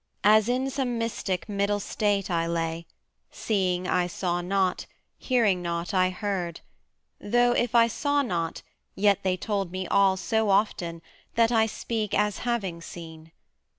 [0.23, 2.87] As in some mystic middle state I lay;
[3.29, 4.87] Seeing I saw not,
[5.19, 6.61] hearing not I heard:
[7.19, 8.63] Though, if I saw not,
[8.95, 11.03] yet they told me all So often
[11.35, 13.31] that I speak as having seen.